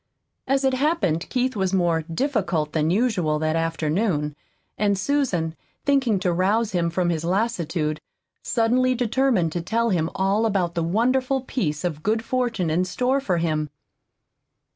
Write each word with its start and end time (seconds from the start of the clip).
As 0.47 0.63
it 0.63 0.73
happened 0.73 1.29
Keith 1.29 1.55
was 1.55 1.73
more 1.73 2.01
"difficult" 2.01 2.73
than 2.73 2.89
usual 2.89 3.37
that 3.37 3.55
afternoon, 3.55 4.35
and 4.75 4.97
Susan, 4.97 5.55
thinking 5.85 6.19
to 6.21 6.33
rouse 6.33 6.71
him 6.71 6.89
from 6.89 7.11
his 7.11 7.23
lassitude, 7.23 8.01
suddenly 8.41 8.95
determined 8.95 9.51
to 9.51 9.61
tell 9.61 9.91
him 9.91 10.09
all 10.15 10.47
about 10.47 10.73
the 10.73 10.81
wonderful 10.81 11.41
piece 11.41 11.83
of 11.83 12.01
good 12.01 12.25
fortune 12.25 12.71
in 12.71 12.83
store 12.83 13.19
for 13.21 13.37
him. 13.37 13.69